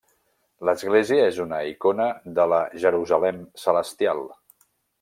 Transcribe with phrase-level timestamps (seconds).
[0.69, 2.07] L'Església és una icona
[2.39, 4.27] de la Jerusalem celestial.